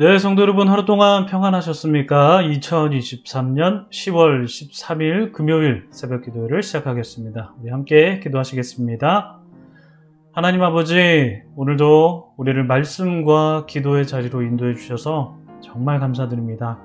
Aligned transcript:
네, 0.00 0.16
성도 0.16 0.40
여러분 0.40 0.66
하루 0.68 0.86
동안 0.86 1.26
평안하셨습니까? 1.26 2.40
2023년 2.40 3.90
10월 3.90 4.44
13일 4.44 5.30
금요일 5.30 5.88
새벽 5.90 6.24
기도를 6.24 6.62
시작하겠습니다. 6.62 7.52
우리 7.60 7.70
함께 7.70 8.18
기도하시겠습니다. 8.20 9.38
하나님 10.32 10.62
아버지, 10.62 11.42
오늘도 11.54 12.32
우리를 12.38 12.64
말씀과 12.64 13.66
기도의 13.66 14.06
자리로 14.06 14.40
인도해 14.40 14.72
주셔서 14.72 15.36
정말 15.60 16.00
감사드립니다. 16.00 16.78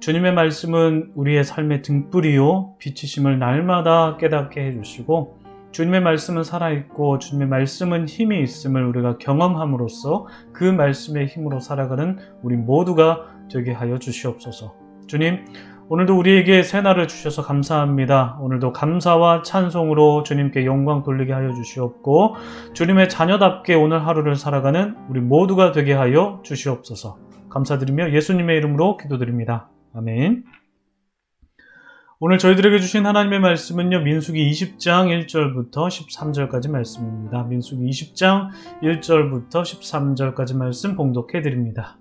주님의 0.00 0.32
말씀은 0.32 1.12
우리의 1.16 1.44
삶의 1.44 1.82
등불이요, 1.82 2.76
빛이심을 2.78 3.38
날마다 3.38 4.16
깨닫게 4.16 4.68
해주시고, 4.68 5.43
주님의 5.74 6.02
말씀은 6.02 6.44
살아있고 6.44 7.18
주님의 7.18 7.48
말씀은 7.48 8.06
힘이 8.06 8.42
있음을 8.44 8.86
우리가 8.86 9.18
경험함으로써 9.18 10.28
그 10.52 10.62
말씀의 10.62 11.26
힘으로 11.26 11.58
살아가는 11.58 12.16
우리 12.42 12.56
모두가 12.56 13.26
되게 13.50 13.72
하여 13.72 13.98
주시옵소서. 13.98 14.76
주님, 15.08 15.44
오늘도 15.88 16.16
우리에게 16.16 16.62
새날을 16.62 17.08
주셔서 17.08 17.42
감사합니다. 17.42 18.38
오늘도 18.40 18.72
감사와 18.72 19.42
찬송으로 19.42 20.22
주님께 20.22 20.64
영광 20.64 21.02
돌리게 21.02 21.32
하여 21.32 21.52
주시옵고 21.52 22.36
주님의 22.72 23.08
자녀답게 23.08 23.74
오늘 23.74 24.06
하루를 24.06 24.36
살아가는 24.36 24.94
우리 25.08 25.20
모두가 25.20 25.72
되게 25.72 25.92
하여 25.92 26.40
주시옵소서. 26.44 27.18
감사드리며 27.50 28.12
예수님의 28.12 28.58
이름으로 28.58 28.96
기도드립니다. 28.96 29.68
아멘. 29.92 30.44
오늘 32.20 32.38
저희들에게 32.38 32.78
주신 32.78 33.06
하나님의 33.06 33.40
말씀은요, 33.40 34.02
민수기 34.02 34.48
20장 34.48 35.26
1절부터 35.26 35.88
13절까지 35.88 36.70
말씀입니다. 36.70 37.42
민수기 37.42 37.84
20장 37.90 38.50
1절부터 38.84 39.62
13절까지 39.62 40.56
말씀 40.56 40.94
봉독해 40.94 41.42
드립니다. 41.42 41.98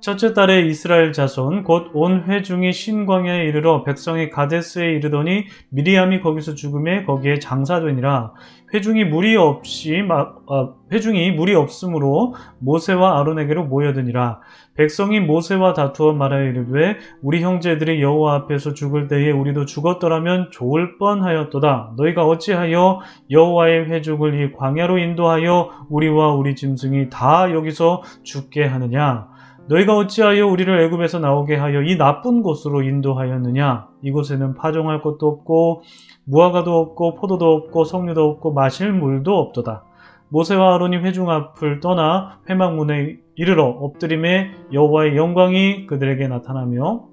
첫째 0.00 0.34
달에 0.34 0.66
이스라엘 0.66 1.12
자손 1.12 1.64
곧 1.64 1.90
온 1.94 2.24
회중이 2.28 2.72
신광야에 2.72 3.44
이르러 3.44 3.82
백성이 3.82 4.30
가데스에 4.30 4.92
이르더니 4.92 5.46
미리암이 5.70 6.20
거기서 6.20 6.54
죽음에 6.54 7.04
거기에 7.04 7.38
장사되니라. 7.38 8.32
회중이 8.74 9.04
무리 9.04 9.36
없이 9.36 10.02
어, 10.46 10.74
회중이 10.92 11.32
무리 11.32 11.54
없으므로 11.54 12.34
모세와 12.58 13.18
아론에게로 13.20 13.64
모여드니라. 13.64 14.40
백성이 14.76 15.18
모세와 15.20 15.72
다투어 15.72 16.12
말하여 16.12 16.44
이르되 16.50 16.98
우리 17.22 17.42
형제들이 17.42 18.02
여호와 18.02 18.34
앞에서 18.34 18.74
죽을 18.74 19.08
때에 19.08 19.30
우리도 19.30 19.64
죽었더라면 19.64 20.50
좋을 20.52 20.98
뻔하였도다. 20.98 21.94
너희가 21.96 22.26
어찌하여 22.26 23.00
여호와의 23.30 23.86
회족을 23.86 24.40
이 24.40 24.52
광야로 24.52 24.98
인도하여 24.98 25.86
우리와 25.88 26.34
우리 26.34 26.54
짐승이 26.54 27.08
다 27.08 27.50
여기서 27.52 28.02
죽게 28.22 28.66
하느냐 28.66 29.28
너희가 29.68 29.96
어찌하여 29.96 30.46
우리를 30.46 30.80
애굽에서 30.84 31.18
나오게 31.18 31.56
하여 31.56 31.82
이 31.82 31.96
나쁜 31.96 32.42
곳으로 32.42 32.82
인도하였느냐? 32.82 33.88
이곳에는 34.02 34.54
파종할 34.54 35.02
것도 35.02 35.26
없고 35.26 35.82
무화과도 36.24 36.72
없고 36.78 37.14
포도도 37.16 37.52
없고 37.52 37.84
석류도 37.84 38.24
없고 38.24 38.52
마실 38.52 38.92
물도 38.92 39.36
없도다. 39.36 39.84
모세와 40.28 40.74
아론이 40.74 40.98
회중 40.98 41.30
앞을 41.30 41.80
떠나 41.80 42.38
회막문에 42.48 43.16
이르러 43.36 43.64
엎드림에 43.66 44.52
여호와의 44.72 45.16
영광이 45.16 45.86
그들에게 45.86 46.26
나타나며 46.28 47.04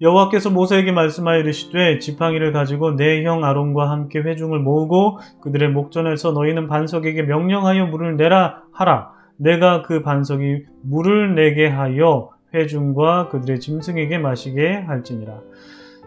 여호와께서 0.00 0.50
모세에게 0.50 0.90
말씀하여 0.90 1.38
이르시되 1.40 1.98
지팡이를 2.00 2.52
가지고 2.52 2.96
내 2.96 3.22
형 3.24 3.44
아론과 3.44 3.88
함께 3.90 4.18
회중을 4.18 4.58
모으고 4.58 5.18
그들의 5.42 5.70
목전에서 5.70 6.32
너희는 6.32 6.66
반석에게 6.68 7.22
명령하여 7.22 7.86
물을 7.86 8.16
내라 8.16 8.62
하라 8.72 9.13
내가 9.36 9.82
그 9.82 10.02
반석이 10.02 10.64
물을 10.82 11.34
내게 11.34 11.68
하여 11.68 12.30
회중과 12.54 13.28
그들의 13.28 13.60
짐승에게 13.60 14.18
마시게 14.18 14.84
할지니라. 14.86 15.40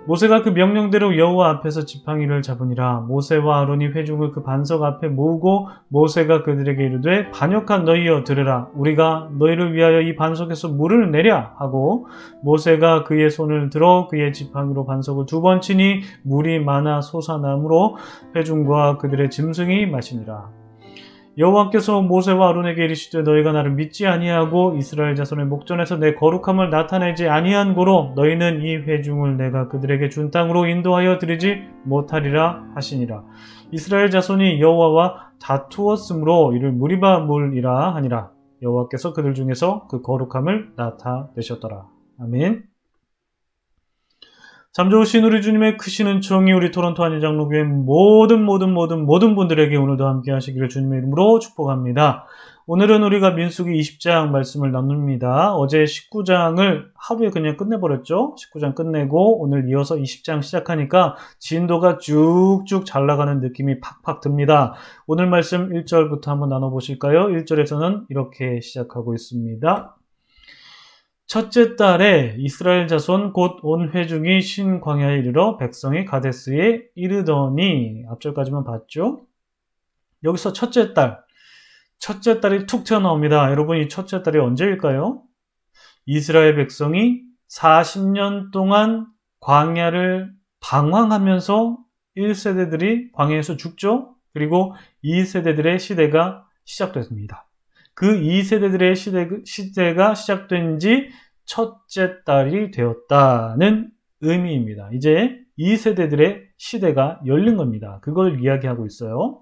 모세가 0.05 0.41
그 0.41 0.49
명령대로 0.49 1.17
여호와 1.17 1.49
앞에서 1.49 1.83
지팡이를 1.83 2.41
잡으니라. 2.41 3.01
모세와 3.01 3.59
아론이 3.59 3.87
회중을 3.87 4.31
그 4.31 4.41
반석 4.41 4.83
앞에 4.83 5.09
모으고 5.09 5.67
모세가 5.89 6.43
그들에게 6.43 6.81
이르되 6.81 7.29
반역한 7.31 7.83
너희여 7.83 8.23
들으라. 8.23 8.69
우리가 8.73 9.27
너희를 9.37 9.73
위하여 9.73 9.99
이 9.99 10.15
반석에서 10.15 10.69
물을 10.69 11.11
내랴 11.11 11.55
하고 11.57 12.07
모세가 12.41 13.03
그의 13.03 13.29
손을 13.29 13.69
들어 13.69 14.07
그의 14.07 14.31
지팡이로 14.31 14.85
반석을 14.85 15.25
두 15.25 15.41
번 15.41 15.59
치니 15.59 16.03
물이 16.23 16.59
많아 16.59 17.01
솟아나므로 17.01 17.97
회중과 18.33 18.99
그들의 18.99 19.29
짐승이 19.29 19.87
마시니라 19.87 20.49
여호와께서 21.37 22.01
모세와 22.01 22.49
아론에게 22.49 22.83
이르시되 22.85 23.21
너희가 23.21 23.51
나를 23.51 23.71
믿지 23.71 24.07
아니하고 24.07 24.73
이스라엘 24.75 25.15
자손의 25.15 25.45
목전에서 25.45 25.97
내 25.97 26.15
거룩함을 26.15 26.71
나타내지 26.71 27.29
아니한 27.29 27.75
고로 27.75 28.13
너희는 28.15 28.61
이 28.63 28.77
회중을 28.77 29.37
내가 29.37 29.67
그들에게 29.67 30.09
준 30.09 30.31
땅으로 30.31 30.65
인도하여 30.65 31.19
드리지 31.19 31.61
못하리라 31.83 32.63
하시니라. 32.73 33.23
이스라엘 33.71 34.09
자손이 34.09 34.59
여호와와 34.59 35.31
다투었으므로 35.39 36.53
이를 36.55 36.71
무리바 36.71 37.19
물이라 37.19 37.93
하니라. 37.95 38.31
여호와께서 38.63 39.13
그들 39.13 39.35
중에서 39.35 39.87
그 39.87 40.01
거룩함을 40.01 40.71
나타내셨더라. 40.75 41.85
아멘. 42.19 42.63
참 44.73 44.91
좋으신 44.91 45.23
우리 45.23 45.41
주님의 45.41 45.77
크신 45.77 46.05
은총이 46.05 46.51
우리 46.53 46.71
토론토 46.71 47.03
한인장로교회 47.03 47.63
모든 47.63 48.43
모든 48.43 48.71
모든 48.73 49.05
모든 49.05 49.35
분들에게 49.35 49.75
오늘도 49.75 50.05
함께 50.05 50.31
하시기를 50.31 50.69
주님의 50.69 50.99
이름으로 50.99 51.39
축복합니다. 51.39 52.27
오늘은 52.67 53.01
우리가 53.01 53.31
민수기 53.31 53.71
20장 53.71 54.29
말씀을 54.29 54.71
나눕니다. 54.71 55.55
어제 55.55 55.85
19장을 55.85 56.89
하루에 56.95 57.29
그냥 57.31 57.55
끝내버렸죠. 57.55 58.35
19장 58.35 58.75
끝내고 58.75 59.41
오늘 59.41 59.67
이어서 59.69 59.95
20장 59.95 60.43
시작하니까 60.43 61.15
진도가 61.39 61.97
쭉쭉 61.97 62.85
잘 62.85 63.07
나가는 63.07 63.39
느낌이 63.39 63.79
팍팍 63.79 64.21
듭니다. 64.21 64.75
오늘 65.07 65.27
말씀 65.27 65.69
1절부터 65.69 66.25
한번 66.25 66.49
나눠보실까요? 66.49 67.27
1절에서는 67.27 68.07
이렇게 68.09 68.59
시작하고 68.59 69.15
있습니다. 69.15 69.97
첫째 71.27 71.75
달에 71.75 72.35
이스라엘 72.39 72.87
자손 72.87 73.33
곧 73.33 73.59
온 73.61 73.91
회중이 73.91 74.41
신광야에 74.41 75.17
이르러 75.19 75.57
백성이 75.57 76.05
가데스에 76.05 76.85
이르더니 76.95 78.05
앞절까지만 78.09 78.63
봤죠. 78.63 79.25
여기서 80.23 80.53
첫째 80.53 80.93
달, 80.93 81.19
첫째 81.99 82.39
달이 82.39 82.65
툭 82.65 82.85
튀어나옵니다. 82.85 83.51
여러분 83.51 83.77
이 83.77 83.89
첫째 83.89 84.23
달이 84.23 84.39
언제일까요? 84.39 85.21
이스라엘 86.05 86.55
백성이 86.55 87.21
40년 87.49 88.51
동안 88.51 89.07
광야를 89.41 90.31
방황하면서 90.61 91.77
1세대들이 92.15 93.11
광야에서 93.11 93.57
죽죠. 93.57 94.15
그리고 94.33 94.75
2세대들의 95.03 95.79
시대가 95.79 96.45
시작됐습니다. 96.63 97.46
그 97.97 98.21
2세대들의 98.21 98.95
시대, 98.95 99.27
시대가 99.43 100.13
시작된 100.13 100.77
지 100.77 101.09
첫째 101.45 102.23
딸이 102.25 102.69
되었다는 102.69 103.89
의미입니다. 104.21 104.91
이제 104.93 105.39
2세대들의 105.57 106.43
시대가 106.57 107.19
열린 107.25 107.57
겁니다. 107.57 107.99
그걸 108.03 108.39
이야기하고 108.43 108.85
있어요. 108.85 109.41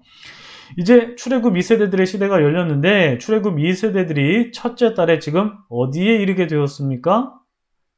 이제 0.78 1.14
출애굽 1.16 1.52
2세대들의 1.52 2.06
시대가 2.06 2.40
열렸는데 2.40 3.18
출애굽 3.18 3.56
2세대들이 3.56 4.54
첫째 4.54 4.94
딸에 4.94 5.18
지금 5.18 5.52
어디에 5.68 6.14
이르게 6.14 6.46
되었습니까? 6.46 7.34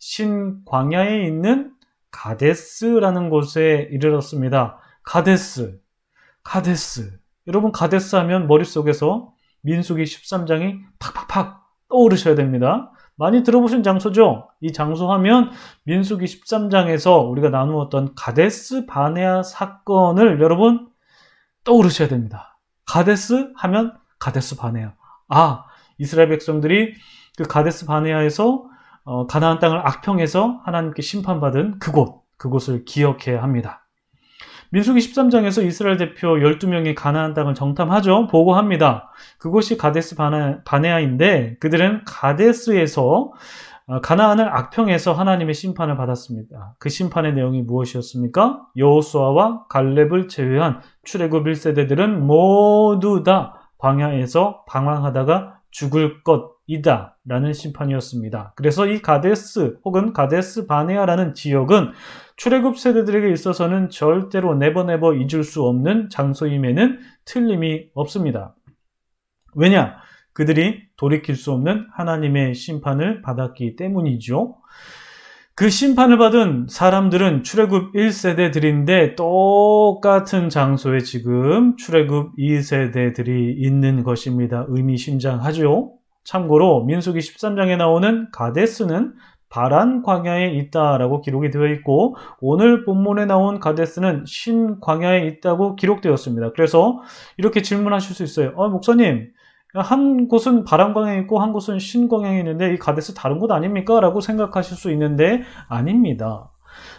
신광야에 0.01 1.25
있는 1.25 1.71
가데스라는 2.11 3.31
곳에 3.31 3.89
이르렀습니다. 3.93 4.81
가데스, 5.05 5.79
가데스. 6.43 7.17
여러분 7.47 7.71
가데스 7.71 8.17
하면 8.17 8.49
머릿속에서 8.49 9.38
민수기 9.69 10.05
13장이 10.05 10.81
팍팍팍 10.99 11.63
떠오르셔야 11.91 12.35
됩니다. 12.35 12.91
많이 13.17 13.43
들어보신 13.43 13.83
장소죠? 13.83 14.49
이 14.61 14.73
장소 14.73 15.13
하면 15.13 15.51
민수기 15.85 16.25
13장에서 16.25 17.29
우리가 17.31 17.51
나누었던 17.51 18.15
가데스 18.15 18.87
바네아 18.87 19.43
사건을 19.43 20.41
여러분 20.41 20.89
떠오르셔야 21.65 22.09
됩니다. 22.09 22.59
가데스 22.87 23.53
하면 23.57 23.95
가데스 24.19 24.57
바네아. 24.57 24.95
아, 25.29 25.65
이스라엘 25.99 26.31
백성들이 26.31 26.95
그 27.37 27.45
가데스 27.45 27.85
바네아에서 27.85 28.65
어, 29.05 29.27
가나안 29.27 29.59
땅을 29.59 29.87
악평해서 29.87 30.63
하나님께 30.65 31.03
심판받은 31.03 31.79
그곳, 31.79 32.23
그곳을 32.39 32.85
기억해야 32.85 33.43
합니다. 33.43 33.88
민수기 34.71 35.01
13장에서 35.01 35.65
이스라엘 35.65 35.97
대표 35.97 36.35
12명이 36.35 36.95
가나안 36.95 37.33
땅을 37.35 37.55
정탐하죠. 37.55 38.27
보고합니다. 38.27 39.11
그곳이 39.39 39.79
가데스 39.79 40.15
바네아 40.15 41.01
인데 41.01 41.57
그들은 41.61 42.03
가데스에서 42.05 43.33
어, 43.87 44.01
가나안을 44.03 44.47
악평해서 44.47 45.15
하나님의 45.15 45.55
심판을 45.55 45.97
받았습니다. 45.97 46.75
그 46.79 46.91
심판의 46.91 47.33
내용이 47.33 47.63
무엇이었습니까? 47.63 48.67
여호수아와 48.77 49.67
갈렙을 49.69 50.29
제외한 50.29 50.83
출애굽 51.05 51.47
1세대들은 51.47 52.19
모두 52.19 53.23
다 53.23 53.71
광야에서 53.79 54.65
방황하다가 54.67 55.61
죽을 55.71 56.23
것 56.23 56.58
이다 56.69 57.19
라는 57.27 57.53
심판이었습니다. 57.53 58.53
그래서 58.55 58.87
이 58.87 59.01
가데스 59.03 59.79
혹은 59.85 60.13
가데스 60.13 60.67
바네아라는 60.67 61.35
지역은 61.35 61.93
출애굽 62.37 62.79
세대들에게 62.79 63.33
있어서는 63.33 63.91
절대로 63.91 64.55
네버네버 64.55 65.15
잊을 65.15 65.43
수 65.43 65.65
없는 65.65 66.11
장소임에는 66.11 67.01
틀림이 67.25 67.89
없습니다. 67.95 68.55
왜냐? 69.57 69.97
그들이 70.35 70.83
돌이킬 70.97 71.35
수 71.35 71.53
없는 71.53 71.87
하나님의 71.95 72.55
심판을 72.55 73.23
받았기 73.23 73.75
때문이죠. 73.75 74.57
그 75.57 75.71
심판을 75.71 76.19
받은 76.19 76.67
사람들은 76.69 77.43
출애굽 77.43 77.93
1세대들인데 77.93 79.17
똑같은 79.17 80.51
장소에 80.51 81.01
지금 81.01 81.77
출애굽 81.77 82.37
2세대들이 82.37 83.55
있는 83.57 84.05
것입니다. 84.05 84.67
의미심장하죠. 84.69 85.98
참고로 86.29 86.85
민수기 86.85 87.21
13장에 87.21 87.79
나오는 87.79 88.29
가데스는 88.33 89.15
바란 89.49 90.03
광야에 90.03 90.51
있다라고 90.51 91.23
기록이 91.23 91.51
되어 91.51 91.67
있고 91.69 92.17
오늘 92.43 92.85
본문에 92.85 93.25
나온 93.25 93.61
가데스는 93.61 94.25
신 94.27 94.79
광야에 94.81 95.27
있다고 95.27 95.75
기록되었습니다. 95.77 96.53
그래서 96.53 97.01
이렇게 97.39 97.63
질문하실 97.63 98.15
수 98.15 98.23
있어요. 98.25 98.53
어, 98.57 98.69
목사님, 98.69 99.31
한 99.75 100.29
곳은 100.29 100.65
바람광에 100.65 101.19
있고 101.21 101.41
한 101.41 101.55
곳은 101.55 101.79
신 101.79 102.09
광야에 102.09 102.39
있는데 102.41 102.75
이 102.75 102.79
가데스 102.79 103.15
다른 103.15 103.39
곳 103.39 103.51
아닙니까? 103.51 103.99
라고 103.99 104.21
생각하실 104.21 104.77
수 104.77 104.91
있는데 104.93 105.45
아닙니다. 105.67 106.51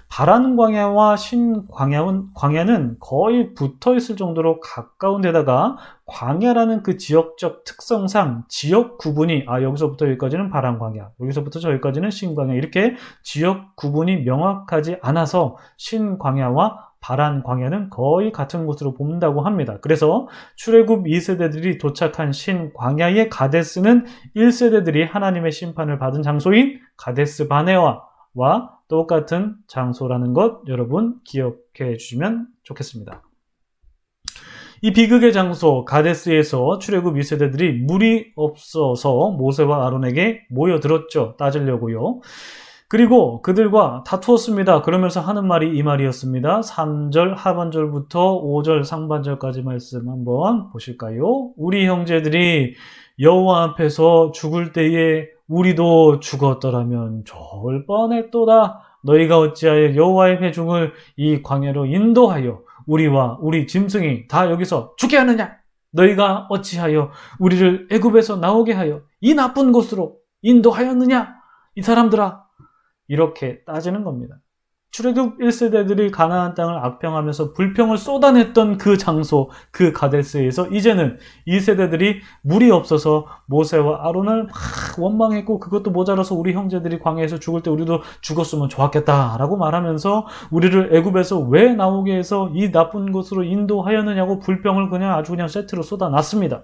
바란 0.10 0.56
광야와 0.56 1.16
신 1.16 1.68
광야는, 1.68 2.98
거의 3.00 3.54
붙어 3.54 3.96
있을 3.96 4.16
정도로 4.16 4.60
가까운 4.60 5.22
데다가 5.22 5.78
광야라는 6.06 6.84
그 6.84 6.98
지역적 6.98 7.64
특성상 7.64 8.46
지역 8.48 8.98
구분이 8.98 9.46
아 9.48 9.62
여기서부터 9.62 10.08
여기까지는 10.08 10.50
바란 10.50 10.80
광야, 10.80 11.12
여기서부터 11.22 11.60
저기까지는 11.60 12.10
신 12.10 12.36
광야 12.36 12.54
이렇게 12.54 12.96
지역 13.22 13.76
구분이 13.76 14.24
명확하지 14.24 14.98
않아서 15.02 15.58
신 15.78 16.18
광야와 16.18 16.90
바란 17.02 17.44
광야는 17.44 17.90
거의 17.92 18.34
같은 18.34 18.66
곳으로 18.66 18.94
본다고 18.94 19.42
합니다. 19.42 19.78
그래서 19.82 20.28
출애굽 20.56 21.06
2세대들이 21.06 21.80
도착한 21.80 22.34
신 22.34 22.74
광야의 22.74 23.30
가데스는 23.30 24.06
1세대들이 24.36 25.10
하나님의 25.10 25.52
심판을 25.52 25.98
받은 25.98 26.24
장소인 26.24 26.80
가데스 26.98 27.48
바네와 27.48 28.04
와 28.36 28.79
똑같은 28.90 29.56
장소라는 29.68 30.34
것 30.34 30.64
여러분 30.68 31.16
기억해 31.24 31.96
주시면 31.98 32.48
좋겠습니다. 32.64 33.24
이 34.82 34.92
비극의 34.94 35.32
장소 35.34 35.86
가데스에서 35.86 36.80
출애굽 36.80 37.16
2세대들이 37.16 37.84
물이 37.86 38.34
없어서 38.36 39.32
모세와 39.32 39.86
아론에게 39.88 40.48
모여들었죠. 40.50 41.36
따지려고요. 41.38 42.22
그리고 42.88 43.42
그들과 43.44 44.04
다투었습니다. 44.08 44.82
그러면서 44.82 45.22
하는 45.22 45.46
말이 45.48 45.78
이 45.78 45.84
말이었습니다. 45.84 46.62
3절 46.62 47.36
하반절부터 47.36 48.42
5절 48.42 48.84
상반절까지 48.84 49.62
말씀 49.62 50.10
한번 50.10 50.72
보실까요? 50.72 51.52
우리 51.56 51.86
형제들이 51.86 52.74
여호와 53.20 53.64
앞에서 53.64 54.32
죽을 54.32 54.72
때에 54.72 55.28
우리도 55.50 56.20
죽었더라면 56.20 57.26
좋을 57.26 57.86
뻔했도다. 57.86 58.82
너희가 59.04 59.40
어찌하여 59.40 59.96
여호와의 59.96 60.42
회중을 60.42 60.94
이 61.18 61.42
광야로 61.42 61.88
인도하여 61.88 62.62
우리와 62.86 63.40
우리 63.42 63.68
짐승이 63.68 64.28
다 64.28 64.50
여기서 64.50 64.94
죽게 64.98 65.18
하느냐? 65.18 65.58
너희가 65.92 66.48
어찌하여 66.50 67.12
우리를 67.40 67.88
애굽에서 67.92 68.38
나오게 68.38 68.74
하여 68.74 69.02
이 69.22 69.34
나쁜 69.34 69.72
곳으로 69.72 70.18
인도하였느냐? 70.42 71.36
이 71.76 71.82
사람들아 71.82 72.44
이렇게 73.08 73.64
따지는 73.64 74.04
겁니다. 74.04 74.36
출애굽 74.92 75.40
1세대들이 75.40 76.12
가나안 76.12 76.56
땅을 76.56 76.78
악평하면서 76.78 77.54
불평을 77.54 77.98
쏟아냈던 77.98 78.78
그 78.78 78.98
장소, 78.98 79.50
그 79.72 79.94
가데스에서 79.94 80.68
이제는 80.68 81.20
2세대들이 81.48 82.18
물이 82.42 82.72
없어서 82.72 83.28
모세와 83.46 84.08
아론을 84.08 84.46
막 84.46 84.54
원망했고 84.98 85.60
그것도 85.60 85.92
모자라서 85.92 86.36
우리 86.36 86.54
형제들이 86.54 87.00
광야에서 87.00 87.40
죽을 87.40 87.62
때 87.62 87.70
우리도 87.70 88.02
죽었으면 88.22 88.70
좋았겠다라고 88.70 89.58
말하면서 89.58 90.26
우리를 90.50 90.96
애굽에서 90.96 91.40
왜 91.40 91.74
나오게 91.74 92.16
해서 92.16 92.52
이 92.56 92.72
나쁜 92.72 93.12
곳으로 93.12 93.44
인도하였느냐고 93.44 94.40
불평을 94.40 94.90
그냥 94.90 95.14
아주 95.14 95.32
그냥 95.32 95.48
세트로 95.48 95.84
쏟아놨습니다. 95.84 96.64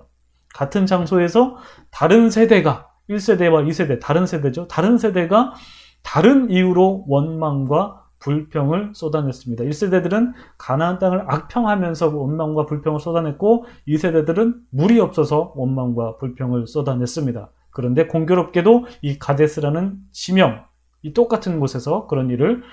같은 0.54 0.86
장소에서 0.86 1.58
다른 1.92 2.30
세대가 2.32 2.88
1세대와 3.10 3.68
2세대 3.68 4.00
다른 4.02 4.26
세대죠. 4.26 4.68
다른 4.68 4.98
세대가 4.98 5.54
다른 6.02 6.50
이유로 6.50 7.06
원망과 7.08 8.05
불평을 8.26 8.92
쏟아냈습니다. 8.96 9.64
1세대들은 9.66 10.34
가나안 10.58 10.98
땅을 10.98 11.26
악평하면서 11.28 12.18
원망과 12.18 12.66
불평을 12.66 13.00
쏟아냈고 13.00 13.66
2세대들은 13.88 14.56
물이 14.72 15.00
없어서 15.00 15.54
원망과 15.56 16.18
불평을 16.18 16.66
쏟아냈습니다. 16.66 17.52
그런데 17.70 18.08
공교롭게도 18.08 18.86
이 19.04 19.20
가데스라는 19.20 19.98
지명, 20.12 20.66
이 21.04 21.14
똑같은 21.14 21.60
곳에서 21.60 22.08
그런 22.08 22.32
일을 22.32 22.64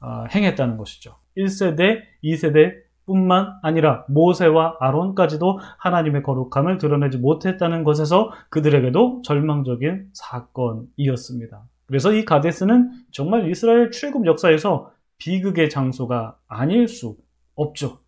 어, 0.00 0.24
행했다는 0.34 0.78
것이죠. 0.78 1.16
1세대, 1.36 2.00
2세대 2.24 2.72
뿐만 3.04 3.52
아니라 3.62 4.04
모세와 4.08 4.76
아론까지도 4.80 5.58
하나님의 5.78 6.22
거룩함을 6.22 6.78
드러내지 6.78 7.18
못했다는 7.18 7.84
것에서 7.84 8.32
그들에게도 8.48 9.22
절망적인 9.24 10.08
사건이었습니다. 10.14 11.62
그래서 11.86 12.12
이 12.12 12.24
가데스는 12.24 12.90
정말 13.10 13.50
이스라엘 13.50 13.90
출애굽 13.90 14.24
역사에서 14.24 14.92
비극의 15.22 15.70
장소가 15.70 16.36
아닐 16.48 16.88
수 16.88 17.16
없죠. 17.54 18.00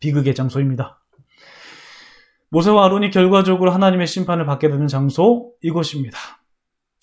비극의 0.00 0.34
장소입니다. 0.34 0.98
모세와 2.50 2.86
아론이 2.86 3.10
결과적으로 3.10 3.70
하나님의 3.70 4.06
심판을 4.06 4.46
받게 4.46 4.70
되는 4.70 4.86
장소 4.86 5.52
이곳입니다. 5.60 6.16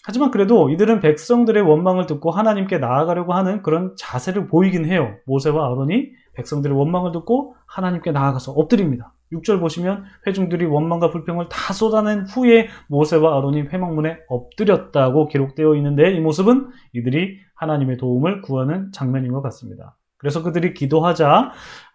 하지만 0.03 0.31
그래도 0.31 0.71
이들은 0.71 1.01
백성들의 1.01 1.61
원망을 1.61 2.07
듣고 2.07 2.31
하나님께 2.31 2.79
나아가려고 2.79 3.33
하는 3.33 3.61
그런 3.61 3.93
자세를 3.97 4.47
보이긴 4.47 4.85
해요. 4.85 5.15
모세와 5.27 5.67
아론이 5.67 6.09
백성들의 6.33 6.75
원망을 6.75 7.11
듣고 7.11 7.55
하나님께 7.67 8.11
나아가서 8.11 8.53
엎드립니다. 8.53 9.13
6절 9.31 9.59
보시면 9.59 10.05
회중들이 10.25 10.65
원망과 10.65 11.11
불평을 11.11 11.49
다 11.49 11.73
쏟아낸 11.73 12.21
후에 12.21 12.69
모세와 12.87 13.37
아론이 13.37 13.63
회막문에 13.63 14.17
엎드렸다고 14.27 15.27
기록되어 15.27 15.75
있는데 15.75 16.13
이 16.13 16.19
모습은 16.19 16.69
이들이 16.93 17.46
하나님의 17.57 17.97
도움을 17.97 18.41
구하는 18.41 18.91
장면인 18.91 19.31
것 19.31 19.41
같습니다. 19.41 19.95
그래서 20.17 20.41
그들이 20.41 20.73
기도하자 20.73 21.51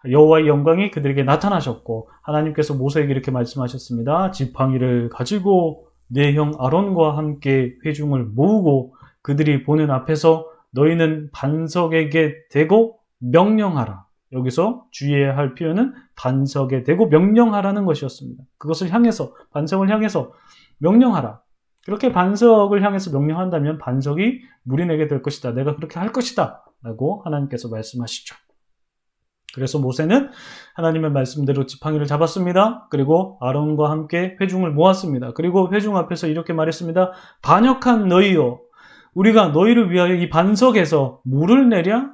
여호와의 0.09 0.47
영광이 0.47 0.91
그들에게 0.91 1.23
나타나셨고 1.23 2.09
하나님께서 2.21 2.73
모세에게 2.73 3.11
이렇게 3.11 3.31
말씀하셨습니다. 3.31 4.31
지팡이를 4.31 5.09
가지고 5.09 5.87
내 6.07 6.33
형 6.35 6.53
아론과 6.59 7.17
함께 7.17 7.73
회중을 7.85 8.23
모으고 8.25 8.95
그들이 9.21 9.63
보는 9.63 9.89
앞에서 9.91 10.45
너희는 10.71 11.29
반석에게 11.33 12.47
대고 12.49 12.99
명령하라. 13.19 14.05
여기서 14.31 14.85
주의해야 14.91 15.37
할 15.37 15.53
표현은 15.53 15.93
반석에 16.15 16.83
대고 16.83 17.07
명령하라는 17.07 17.85
것이었습니다. 17.85 18.43
그것을 18.57 18.91
향해서 18.91 19.33
반석을 19.51 19.89
향해서 19.89 20.31
명령하라. 20.79 21.39
그렇게 21.85 22.11
반석을 22.11 22.83
향해서 22.83 23.11
명령한다면 23.11 23.77
반석이 23.77 24.41
물이 24.63 24.85
내게 24.85 25.07
될 25.07 25.21
것이다. 25.21 25.51
내가 25.51 25.75
그렇게 25.75 25.99
할 25.99 26.11
것이다. 26.11 26.63
라고 26.81 27.21
하나님께서 27.25 27.69
말씀하시죠. 27.69 28.35
그래서 29.53 29.79
모세는 29.79 30.31
하나님의 30.75 31.11
말씀대로 31.11 31.65
지팡이를 31.65 32.07
잡았습니다. 32.07 32.87
그리고 32.89 33.37
아론과 33.39 33.89
함께 33.91 34.35
회중을 34.41 34.71
모았습니다. 34.71 35.33
그리고 35.33 35.71
회중 35.71 35.95
앞에서 35.95 36.27
이렇게 36.27 36.53
말했습니다. 36.53 37.11
반역한 37.43 38.07
너희요. 38.07 38.61
우리가 39.13 39.49
너희를 39.49 39.91
위하여 39.91 40.15
이 40.15 40.29
반석에서 40.29 41.21
물을 41.23 41.69
내랴? 41.69 42.11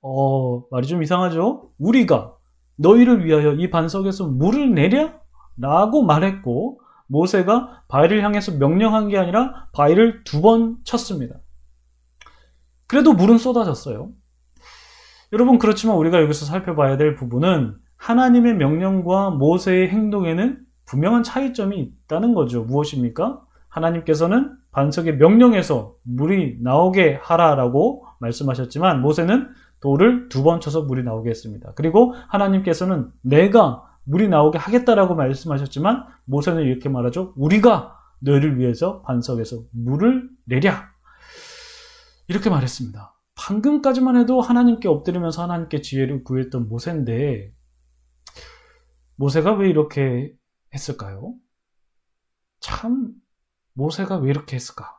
어, 0.00 0.62
말이 0.70 0.86
좀 0.86 1.02
이상하죠? 1.02 1.70
우리가 1.78 2.34
너희를 2.76 3.24
위하여 3.24 3.52
이 3.52 3.68
반석에서 3.70 4.28
물을 4.28 4.74
내랴? 4.74 5.20
라고 5.58 6.02
말했고, 6.02 6.80
모세가 7.14 7.84
바위를 7.88 8.22
향해서 8.24 8.52
명령한 8.58 9.08
게 9.08 9.16
아니라 9.18 9.68
바위를 9.72 10.24
두 10.24 10.42
번 10.42 10.76
쳤습니다. 10.84 11.36
그래도 12.86 13.14
물은 13.14 13.38
쏟아졌어요. 13.38 14.10
여러분, 15.32 15.58
그렇지만 15.58 15.96
우리가 15.96 16.20
여기서 16.20 16.44
살펴봐야 16.44 16.96
될 16.96 17.14
부분은 17.14 17.76
하나님의 17.96 18.54
명령과 18.56 19.30
모세의 19.30 19.88
행동에는 19.88 20.58
분명한 20.86 21.22
차이점이 21.22 21.78
있다는 21.80 22.34
거죠. 22.34 22.64
무엇입니까? 22.64 23.40
하나님께서는 23.68 24.52
반석에 24.70 25.12
명령해서 25.12 25.94
물이 26.02 26.58
나오게 26.62 27.20
하라라고 27.22 28.04
말씀하셨지만 28.20 29.00
모세는 29.00 29.48
돌을 29.80 30.28
두 30.28 30.42
번 30.42 30.60
쳐서 30.60 30.82
물이 30.82 31.02
나오게 31.04 31.30
했습니다. 31.30 31.72
그리고 31.74 32.14
하나님께서는 32.28 33.10
내가 33.22 33.82
물이 34.04 34.28
나오게 34.28 34.58
하겠다라고 34.58 35.14
말씀하셨지만 35.14 36.06
모세는 36.24 36.62
이렇게 36.62 36.88
말하죠. 36.88 37.32
우리가 37.36 37.98
너희를 38.20 38.58
위해서 38.58 39.02
반석에서 39.02 39.64
물을 39.72 40.28
내랴. 40.44 40.90
이렇게 42.28 42.50
말했습니다. 42.50 43.14
방금까지만 43.34 44.16
해도 44.16 44.40
하나님께 44.40 44.88
엎드리면서 44.88 45.42
하나님께 45.42 45.80
지혜를 45.80 46.24
구했던 46.24 46.68
모세인데 46.68 47.52
모세가 49.16 49.54
왜 49.54 49.68
이렇게 49.68 50.34
했을까요? 50.72 51.34
참 52.60 53.12
모세가 53.74 54.18
왜 54.18 54.30
이렇게 54.30 54.56
했을까? 54.56 54.98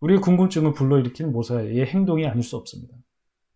우리의 0.00 0.20
궁금증을 0.20 0.74
불러일으킨 0.74 1.32
모세의 1.32 1.86
행동이 1.86 2.26
아닐 2.26 2.42
수 2.42 2.56
없습니다. 2.56 2.94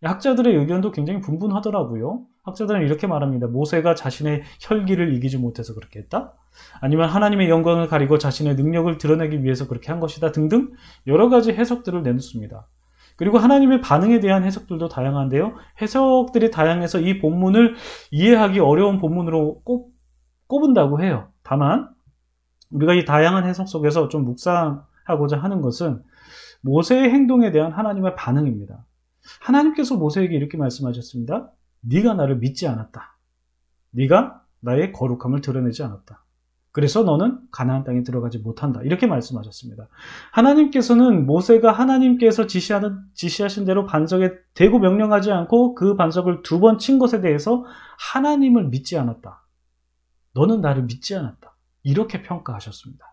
학자들의 0.01 0.55
의견도 0.55 0.91
굉장히 0.91 1.21
분분하더라고요. 1.21 2.25
학자들은 2.43 2.81
이렇게 2.81 3.05
말합니다. 3.07 3.47
모세가 3.47 3.93
자신의 3.95 4.43
혈기를 4.61 5.13
이기지 5.15 5.37
못해서 5.37 5.73
그렇게 5.75 5.99
했다? 5.99 6.33
아니면 6.79 7.09
하나님의 7.09 7.49
영광을 7.49 7.87
가리고 7.87 8.17
자신의 8.17 8.55
능력을 8.55 8.97
드러내기 8.97 9.43
위해서 9.43 9.67
그렇게 9.67 9.91
한 9.91 9.99
것이다 9.99 10.31
등등 10.31 10.71
여러 11.07 11.29
가지 11.29 11.51
해석들을 11.51 12.01
내놓습니다. 12.03 12.67
그리고 13.15 13.37
하나님의 13.37 13.81
반응에 13.81 14.19
대한 14.19 14.43
해석들도 14.43 14.89
다양한데요. 14.89 15.53
해석들이 15.81 16.49
다양해서 16.49 16.99
이 16.99 17.19
본문을 17.19 17.75
이해하기 18.09 18.59
어려운 18.59 18.99
본문으로 18.99 19.61
꼽, 19.63 19.91
꼽은다고 20.47 21.03
해요. 21.03 21.29
다만 21.43 21.89
우리가 22.71 22.95
이 22.95 23.05
다양한 23.05 23.45
해석 23.45 23.67
속에서 23.67 24.07
좀 24.07 24.25
묵상하고자 24.25 25.37
하는 25.37 25.61
것은 25.61 26.01
모세의 26.61 27.11
행동에 27.11 27.51
대한 27.51 27.71
하나님의 27.71 28.15
반응입니다. 28.15 28.85
하나님께서 29.41 29.95
모세에게 29.97 30.35
이렇게 30.35 30.57
말씀하셨습니다. 30.57 31.51
네가 31.81 32.13
나를 32.13 32.37
믿지 32.37 32.67
않았다. 32.67 33.17
네가 33.91 34.41
나의 34.61 34.91
거룩함을 34.93 35.41
드러내지 35.41 35.83
않았다. 35.83 36.23
그래서 36.73 37.03
너는 37.03 37.39
가나안 37.51 37.83
땅에 37.83 38.01
들어가지 38.03 38.37
못한다. 38.37 38.81
이렇게 38.83 39.05
말씀하셨습니다. 39.05 39.89
하나님께서는 40.31 41.25
모세가 41.25 41.71
하나님께서 41.71 42.47
지시하는, 42.47 42.97
지시하신 43.13 43.65
대로 43.65 43.85
반석에 43.85 44.31
대고 44.53 44.79
명령하지 44.79 45.31
않고 45.33 45.75
그 45.75 45.97
반석을 45.97 46.43
두 46.43 46.59
번 46.61 46.77
친 46.77 46.97
것에 46.97 47.19
대해서 47.19 47.65
하나님을 48.13 48.69
믿지 48.69 48.97
않았다. 48.97 49.45
너는 50.33 50.61
나를 50.61 50.83
믿지 50.83 51.13
않았다. 51.13 51.53
이렇게 51.83 52.21
평가하셨습니다. 52.21 53.05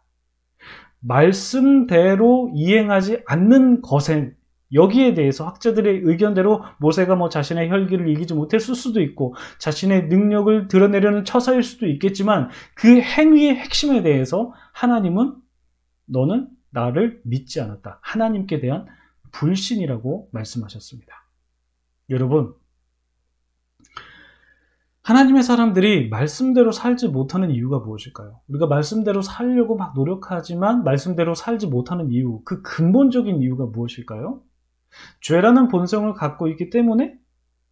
말씀대로 1.01 2.53
이행하지 2.55 3.23
않는 3.27 3.83
것에 3.83 4.37
여기에 4.73 5.15
대해서 5.15 5.47
학자들의 5.47 6.03
의견대로 6.05 6.63
모세가 6.79 7.17
뭐 7.17 7.29
자신의 7.29 7.71
혈기를 7.71 8.09
이기지 8.09 8.35
못했을 8.35 8.75
수도 8.75 9.01
있고 9.01 9.35
자신의 9.59 10.09
능력을 10.09 10.69
드러내려는 10.69 11.25
처사일 11.25 11.63
수도 11.63 11.87
있겠지만 11.87 12.51
그 12.75 13.01
행위의 13.01 13.57
핵심에 13.57 14.03
대해서 14.03 14.53
하나님은 14.73 15.37
너는 16.07 16.49
나를 16.71 17.21
믿지 17.25 17.61
않았다. 17.61 18.01
하나님께 18.03 18.61
대한 18.61 18.87
불신이라고 19.33 20.31
말씀하셨습니다. 20.33 21.15
여러분, 22.11 22.55
하나님의 25.03 25.43
사람들이 25.43 26.11
말씀대로 26.11 26.71
살지 26.71 27.09
못하는 27.09 27.51
이유가 27.51 27.79
무엇일까요? 27.79 28.41
우리가 28.49 28.67
말씀대로 28.67 29.23
살려고 29.23 29.75
막 29.75 29.95
노력하지만 29.95 30.85
말씀대로 30.85 31.35
살지 31.35 31.69
못하는 31.69 32.11
이유, 32.11 32.43
그 32.45 32.61
근본적인 32.61 33.41
이유가 33.41 33.65
무엇일까요? 33.65 34.43
죄라는 35.21 35.69
본성을 35.69 36.13
갖고 36.15 36.49
있기 36.49 36.71
때문에 36.71 37.15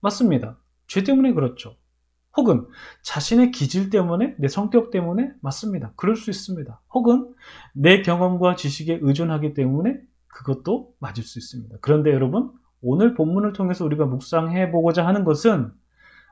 맞습니다. 0.01 0.59
죄 0.87 1.03
때문에 1.03 1.33
그렇죠. 1.33 1.77
혹은 2.37 2.67
자신의 3.03 3.51
기질 3.51 3.89
때문에, 3.89 4.35
내 4.39 4.47
성격 4.47 4.91
때문에 4.91 5.33
맞습니다. 5.41 5.93
그럴 5.97 6.17
수 6.17 6.31
있습니다. 6.31 6.83
혹은 6.93 7.33
내 7.75 8.03
경험과 8.03 8.57
지식에 8.57 8.99
의존하기 9.01 9.55
때문에 9.55 9.99
그것도 10.29 10.95
맞을 10.99 11.25
수 11.25 11.39
있습니다. 11.39 11.79
그런데 11.81 12.13
여러분, 12.13 12.53
오늘 12.83 13.15
본문을 13.15 13.55
통해서 13.55 13.87
우리가 13.87 14.05
묵상해 14.05 14.71
보고자 14.71 15.07
하는 15.07 15.25
것은 15.25 15.73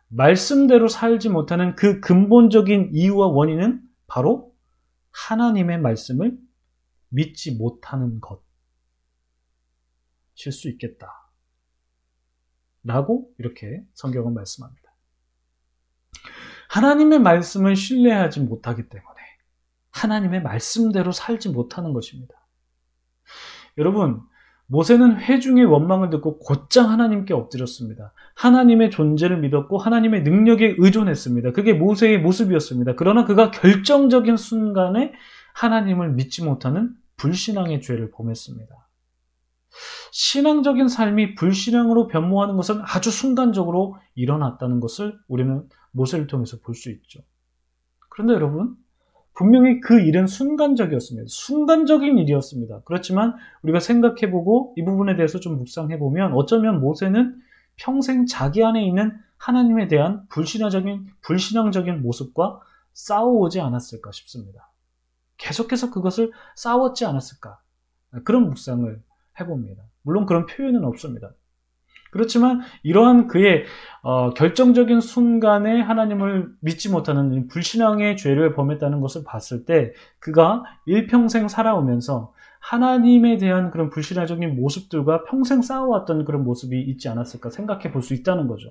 말씀대로 0.09 0.89
살지 0.89 1.31
못하는 1.31 1.75
그 1.75 2.01
근본적인 2.01 2.91
이유와 2.93 3.29
원인은 3.29 3.81
바로 4.07 4.53
하나님의 5.11 5.81
말씀을 5.81 6.37
믿지 7.09 7.57
못하는 7.57 8.21
것. 8.21 8.44
칠수 10.35 10.69
있겠다. 10.71 11.09
라고 12.85 13.31
이렇게 13.39 13.83
성경은 13.95 14.35
말씀합니다. 14.35 14.83
하나님의 16.69 17.21
말씀을 17.21 17.77
신뢰하지 17.77 18.41
못하기 18.41 18.89
때문에 18.89 19.15
하나님의 19.91 20.43
말씀대로 20.43 21.13
살지 21.13 21.51
못하는 21.51 21.93
것입니다. 21.93 22.35
여러분, 23.79 24.21
모세는 24.67 25.19
회중의 25.19 25.67
원망을 25.67 26.11
듣고 26.11 26.39
곧장 26.39 26.91
하나님께 26.91 27.35
엎드렸습니다. 27.35 28.13
하나님의 28.35 28.91
존재를 28.91 29.39
믿었고 29.41 29.79
하나님의 29.79 30.23
능력에 30.23 30.77
의존했습니다. 30.79 31.53
그게 31.53 31.75
모세의 31.75 32.21
모습이었습니다. 32.21 32.95
그러나 32.97 33.25
그가 33.25 33.51
결정적인 33.51 34.37
순간에 34.37 35.13
하나님을 35.55 36.13
믿지 36.13 36.43
못하는 36.43 36.95
불신앙의 37.17 37.83
죄를 37.83 38.11
범했습니다. 38.11 38.84
신앙적인 40.13 40.89
삶이 40.89 41.35
불신앙으로 41.35 42.07
변모하는 42.09 42.57
것은 42.57 42.81
아주 42.83 43.11
순간적으로 43.11 43.97
일어났다는 44.15 44.81
것을 44.81 45.19
우리는 45.29 45.69
모세를 45.93 46.27
통해서 46.27 46.59
볼 46.61 46.75
수 46.75 46.91
있죠. 46.91 47.21
그런데 48.09 48.35
여러분, 48.35 48.77
분명히 49.35 49.81
그 49.81 50.01
일은 50.01 50.29
순간적이었습니다. 50.29 51.27
순간적인 51.29 52.19
일이었습니다. 52.19 52.83
그렇지만 52.85 53.35
우리가 53.63 53.81
생각해보고 53.81 54.75
이 54.77 54.85
부분에 54.85 55.17
대해서 55.17 55.41
좀 55.41 55.59
묵상해보면 55.59 56.35
어쩌면 56.35 56.81
모세는 56.81 57.41
평생 57.77 58.27
자기 58.27 58.63
안에 58.63 58.87
있는 58.87 59.13
하나님에 59.37 59.89
대한 59.89 60.25
불신앙적인, 60.29 61.09
불신앙적인 61.23 62.03
모습과 62.03 62.61
싸워오지 62.93 63.61
않았을까 63.61 64.13
싶습니다. 64.13 64.71
계속해서 65.37 65.91
그것을 65.91 66.31
싸웠지 66.55 67.05
않았을까. 67.05 67.59
그런 68.25 68.49
묵상을 68.49 69.03
해봅니다. 69.41 69.83
물론 70.03 70.27
그런 70.27 70.47
표현은 70.47 70.85
없습니다. 70.85 71.33
그렇지만 72.11 72.61
이러한 72.85 73.27
그의 73.27 73.65
어, 74.03 74.33
결정적인 74.35 75.01
순간에 75.01 75.81
하나님을 75.81 76.49
믿지 76.61 76.89
못하는 76.89 77.49
불신앙의 77.49 78.17
죄를 78.17 78.55
범했다는 78.55 79.01
것을 79.01 79.25
봤을 79.25 79.65
때 79.65 79.93
그가 80.21 80.63
일평생 80.87 81.49
살아오면서 81.49 82.33
하나님에 82.61 83.37
대한 83.39 83.71
그런 83.73 83.91
불신앙적인 83.91 84.55
모습들과 84.55 85.25
평생 85.25 85.61
쌓아왔던 85.61 86.25
그런 86.25 86.45
모습이 86.45 86.81
있지 86.83 87.09
않았을까 87.09 87.51
생각해 87.51 87.91
볼 87.91 88.01
수 88.03 88.15
있다는 88.15 88.47
거죠. 88.47 88.71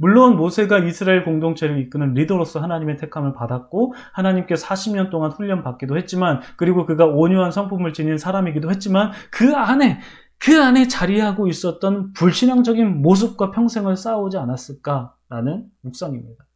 물론 0.00 0.36
모세가 0.36 0.78
이스라엘 0.78 1.24
공동체를 1.24 1.78
이끄는 1.78 2.14
리더로서 2.14 2.58
하나님의 2.60 2.96
택함을 2.96 3.34
받았고 3.34 3.92
하나님께 4.14 4.54
40년 4.54 5.10
동안 5.10 5.30
훈련 5.30 5.62
받기도 5.62 5.98
했지만 5.98 6.40
그리고 6.56 6.86
그가 6.86 7.04
온유한 7.04 7.52
성품을 7.52 7.92
지닌 7.92 8.16
사람이기도 8.16 8.70
했지만 8.70 9.12
그 9.30 9.54
안에 9.54 10.00
그 10.38 10.58
안에 10.58 10.88
자리하고 10.88 11.48
있었던 11.48 12.14
불신앙적인 12.14 13.02
모습과 13.02 13.50
평생을 13.50 13.98
쌓아오지 13.98 14.38
않았을까라는 14.38 15.66
묵상입니다. 15.82 16.46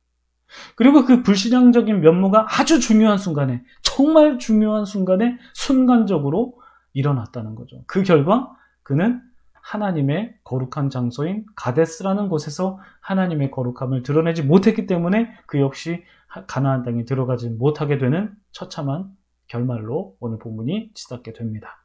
그리고 0.75 1.05
그 1.05 1.23
불신앙적인 1.23 2.01
면모가 2.01 2.47
아주 2.49 2.81
중요한 2.81 3.19
순간에 3.19 3.63
정말 3.83 4.39
중요한 4.39 4.87
순간에 4.87 5.37
순간적으로 5.53 6.55
일어났다는 6.95 7.57
거죠. 7.57 7.83
그 7.87 8.03
결과 8.05 8.51
그는 8.83 9.21
하나님의 9.65 10.39
거룩한 10.45 10.91
장소인 10.91 11.47
가데스라는 11.57 12.29
곳에서 12.29 12.79
하나님의 13.01 13.51
거룩함을 13.51 14.03
드러내지 14.03 14.43
못했기 14.43 14.87
때문에 14.87 15.33
그 15.47 15.59
역시 15.59 16.05
가나안 16.47 16.83
땅에 16.83 17.05
들어가지 17.05 17.49
못하게 17.49 17.97
되는 17.97 18.35
처참한 18.53 19.17
결말로 19.47 20.17
오늘 20.21 20.39
본문이 20.39 20.93
치닫게 20.95 21.33
됩니다. 21.33 21.83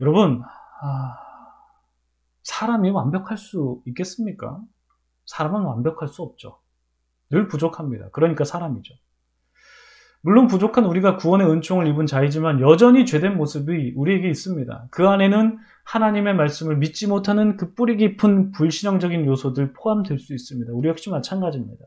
여러분, 0.00 0.42
아, 0.80 1.18
사람이 2.44 2.90
완벽할 2.90 3.36
수 3.36 3.82
있겠습니까? 3.86 4.60
사람은 5.26 5.62
완벽할 5.62 6.08
수 6.08 6.22
없죠. 6.22 6.60
늘 7.30 7.46
부족합니다. 7.46 8.08
그러니까 8.10 8.44
사람이죠. 8.44 8.94
물론 10.22 10.48
부족한 10.48 10.84
우리가 10.84 11.16
구원의 11.16 11.48
은총을 11.48 11.86
입은 11.88 12.06
자이지만 12.06 12.60
여전히 12.60 13.06
죄된 13.06 13.36
모습이 13.36 13.92
우리에게 13.96 14.28
있습니다. 14.28 14.88
그 14.90 15.06
안에는 15.06 15.58
하나님의 15.84 16.34
말씀을 16.34 16.76
믿지 16.76 17.06
못하는 17.06 17.56
그 17.56 17.72
뿌리 17.74 17.96
깊은 17.96 18.52
불신앙적인 18.52 19.24
요소들 19.26 19.72
포함될 19.72 20.18
수 20.18 20.34
있습니다. 20.34 20.72
우리 20.74 20.88
역시 20.88 21.08
마찬가지입니다. 21.10 21.84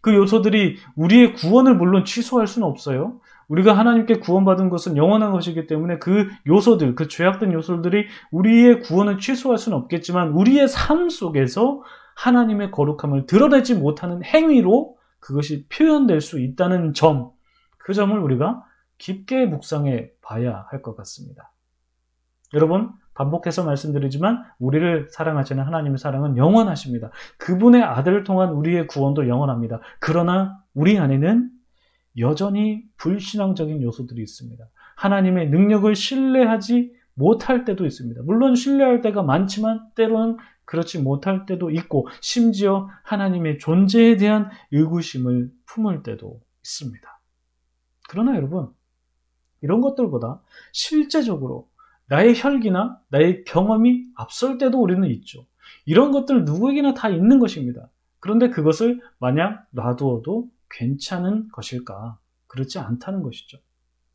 그 0.00 0.14
요소들이 0.14 0.76
우리의 0.96 1.34
구원을 1.34 1.74
물론 1.76 2.04
취소할 2.04 2.46
수는 2.46 2.66
없어요. 2.66 3.20
우리가 3.48 3.72
하나님께 3.72 4.18
구원받은 4.18 4.68
것은 4.68 4.96
영원한 4.96 5.32
것이기 5.32 5.66
때문에 5.66 5.98
그 5.98 6.28
요소들, 6.46 6.94
그 6.94 7.08
죄악된 7.08 7.52
요소들이 7.52 8.06
우리의 8.30 8.80
구원을 8.80 9.18
취소할 9.18 9.58
수는 9.58 9.76
없겠지만 9.78 10.30
우리의 10.30 10.68
삶 10.68 11.08
속에서 11.08 11.82
하나님의 12.14 12.70
거룩함을 12.72 13.26
드러내지 13.26 13.74
못하는 13.74 14.22
행위로 14.24 14.97
그것이 15.20 15.66
표현될 15.68 16.20
수 16.20 16.40
있다는 16.40 16.94
점, 16.94 17.30
그 17.78 17.94
점을 17.94 18.16
우리가 18.18 18.62
깊게 18.98 19.46
묵상해 19.46 20.10
봐야 20.22 20.66
할 20.70 20.82
것 20.82 20.96
같습니다. 20.96 21.52
여러분, 22.54 22.90
반복해서 23.14 23.64
말씀드리지만 23.64 24.44
우리를 24.58 25.08
사랑하시는 25.10 25.62
하나님의 25.62 25.98
사랑은 25.98 26.36
영원하십니다. 26.36 27.10
그분의 27.38 27.82
아들을 27.82 28.24
통한 28.24 28.50
우리의 28.50 28.86
구원도 28.86 29.28
영원합니다. 29.28 29.80
그러나 29.98 30.62
우리 30.72 30.98
안에는 30.98 31.50
여전히 32.18 32.84
불신앙적인 32.96 33.82
요소들이 33.82 34.22
있습니다. 34.22 34.64
하나님의 34.96 35.50
능력을 35.50 35.94
신뢰하지 35.94 36.92
못할 37.14 37.64
때도 37.64 37.84
있습니다. 37.86 38.22
물론 38.24 38.54
신뢰할 38.54 39.00
때가 39.00 39.22
많지만 39.22 39.80
때로는 39.96 40.36
그렇지 40.68 41.00
못할 41.00 41.46
때도 41.46 41.70
있고 41.70 42.08
심지어 42.20 42.90
하나님의 43.02 43.58
존재에 43.58 44.18
대한 44.18 44.50
의구심을 44.70 45.50
품을 45.64 46.02
때도 46.02 46.42
있습니다. 46.62 47.20
그러나 48.10 48.36
여러분 48.36 48.68
이런 49.62 49.80
것들보다 49.80 50.42
실제적으로 50.72 51.70
나의 52.08 52.34
혈기나 52.36 53.00
나의 53.08 53.44
경험이 53.44 54.08
앞설 54.14 54.58
때도 54.58 54.78
우리는 54.78 55.08
있죠. 55.12 55.46
이런 55.86 56.12
것들 56.12 56.44
누구에게나 56.44 56.92
다 56.92 57.08
있는 57.08 57.38
것입니다. 57.38 57.88
그런데 58.20 58.50
그것을 58.50 59.00
마냥 59.18 59.64
놔두어도 59.70 60.50
괜찮은 60.68 61.48
것일까? 61.50 62.18
그렇지 62.46 62.78
않다는 62.78 63.22
것이죠. 63.22 63.56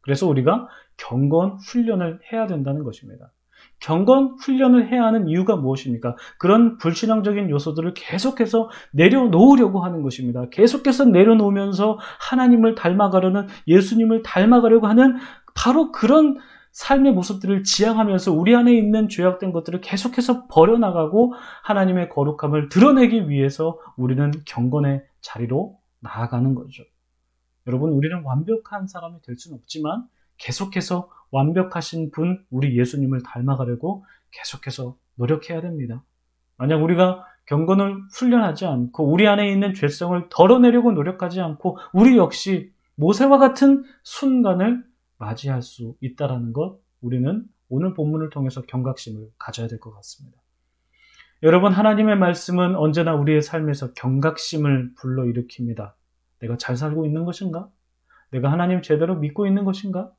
그래서 0.02 0.28
우리가 0.28 0.68
경건 0.98 1.58
훈련을 1.58 2.20
해야 2.32 2.46
된다는 2.46 2.84
것입니다. 2.84 3.32
경건 3.80 4.38
훈련을 4.40 4.92
해야 4.92 5.04
하는 5.04 5.28
이유가 5.28 5.56
무엇입니까? 5.56 6.16
그런 6.38 6.78
불신앙적인 6.78 7.50
요소들을 7.50 7.94
계속해서 7.96 8.70
내려놓으려고 8.94 9.84
하는 9.84 10.04
것입니다. 10.04 10.48
계속해서 10.50 11.06
내려놓으면서 11.06 12.00
하나님을 12.30 12.76
닮아가려는 12.76 13.48
예수님을 13.68 14.24
닮아가려고 14.24 14.88
하는 14.88 15.18
바로 15.54 15.92
그런 15.92 16.38
삶의 16.72 17.14
모습들을 17.14 17.64
지향하면서 17.64 18.34
우리 18.34 18.56
안에 18.56 18.74
있는 18.74 19.08
죄악된 19.08 19.52
것들을 19.52 19.82
계속해서 19.82 20.48
버려나가고 20.48 21.34
하나님의 21.64 22.10
거룩함을 22.10 22.70
드러내기 22.70 23.30
위해서 23.30 23.80
우리는 23.96 24.32
경건의 24.46 25.04
자리로 25.22 25.78
나아가는 26.00 26.56
거죠. 26.56 26.84
여러분, 27.68 27.92
우리는 27.92 28.24
완벽한 28.24 28.88
사람이 28.88 29.22
될 29.22 29.38
수는 29.38 29.58
없지만 29.60 30.06
계속해서 30.38 31.10
완벽하신 31.32 32.12
분, 32.12 32.46
우리 32.50 32.78
예수님을 32.78 33.24
닮아가려고 33.24 34.06
계속해서 34.32 34.98
노력해야 35.16 35.62
됩니다. 35.62 36.04
만약 36.58 36.82
우리가 36.84 37.26
경건을 37.46 38.02
훈련하지 38.14 38.66
않고 38.66 39.12
우리 39.12 39.28
안에 39.28 39.52
있는 39.52 39.74
죄성을 39.74 40.28
덜어내려고 40.30 40.92
노력하지 40.92 41.42
않고 41.42 41.78
우리 41.94 42.18
역시 42.18 42.72
모세와 42.96 43.38
같은 43.38 43.84
순간을 44.04 44.84
맞이할 45.18 45.62
수 45.62 45.96
있다라는 46.02 46.54
것 46.54 46.80
우리는 47.02 47.44
오늘 47.70 47.94
본문을 47.94 48.30
통해서 48.30 48.62
경각심을 48.62 49.30
가져야 49.38 49.68
될 49.68 49.80
것 49.80 49.94
같습니다. 49.96 50.38
여러분 51.42 51.74
하나님의 51.74 52.18
말씀은 52.18 52.76
언제나 52.76 53.16
우리의 53.16 53.42
삶에서 53.42 53.94
경각심을 53.94 54.94
불러일으킵니다. 54.98 55.94
내가 56.40 56.58
잘 56.58 56.78
살고 56.78 57.06
있는 57.06 57.26
것인가? 57.26 57.68
내가 58.32 58.52
하나님 58.52 58.82
제대로 58.82 59.16
믿고 59.16 59.48
있는 59.48 59.66
것인가? 59.66 60.12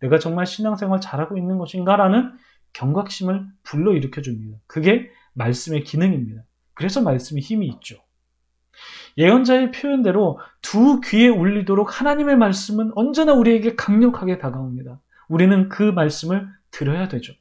내가 0.00 0.18
정말 0.18 0.46
신앙생활 0.46 1.00
잘하고 1.00 1.36
있는 1.36 1.58
것인가라는 1.58 2.32
경각심을 2.72 3.46
불러일으켜 3.62 4.22
줍니다. 4.22 4.58
그게 4.66 5.10
말씀의 5.34 5.84
기능입니다. 5.84 6.42
그래서 6.74 7.02
말씀이 7.02 7.40
힘이 7.40 7.68
있죠. 7.68 7.96
예언자의 9.16 9.72
표현대로 9.72 10.38
두 10.62 11.00
귀에 11.00 11.28
울리도록 11.28 12.00
하나님의 12.00 12.36
말씀은 12.36 12.92
언제나 12.94 13.34
우리에게 13.34 13.74
강력하게 13.74 14.38
다가옵니다. 14.38 15.00
우리는 15.28 15.68
그 15.68 15.82
말씀을 15.82 16.48
들어야 16.70 17.08
되죠. 17.08 17.32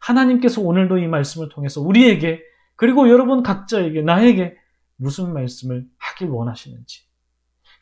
하나님께서 0.00 0.60
오늘도 0.62 0.98
이 0.98 1.06
말씀을 1.06 1.48
통해서 1.48 1.80
우리에게 1.80 2.42
그리고 2.76 3.08
여러분 3.08 3.42
각자에게 3.42 4.02
나에게 4.02 4.56
무슨 4.96 5.32
말씀을 5.32 5.86
하길 5.98 6.28
원하시는지 6.28 7.02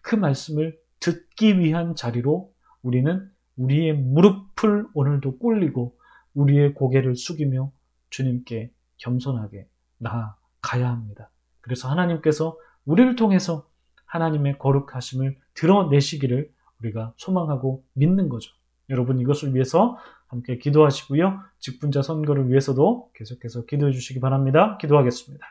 그 0.03 0.17
말씀을 0.17 0.79
듣기 0.99 1.59
위한 1.59 1.95
자리로 1.95 2.53
우리는 2.83 3.31
우리의 3.57 3.95
무릎을 3.95 4.87
오늘도 4.95 5.39
꿇리고 5.39 5.97
우리의 6.35 6.75
고개를 6.75 7.17
숙이며 7.17 7.73
주님께 8.11 8.71
겸손하게 8.99 9.67
나아가야 9.99 10.89
합니다. 10.89 11.31
그래서 11.61 11.89
하나님께서 11.89 12.57
우리를 12.85 13.17
통해서 13.17 13.69
하나님의 14.07 14.59
거룩하심을 14.59 15.39
드러내시기를 15.55 16.51
우리가 16.81 17.13
소망하고 17.17 17.85
믿는 17.95 18.29
거죠. 18.29 18.51
여러분 18.89 19.21
이것을 19.21 19.55
위해서 19.55 19.97
함께 20.27 20.59
기도하시고요. 20.59 21.41
직분자 21.59 22.03
선거를 22.03 22.49
위해서도 22.49 23.11
계속해서 23.15 23.67
기도해 23.67 23.93
주시기 23.93 24.21
바랍니다. 24.21 24.79
기도하겠습니다. 24.79 25.47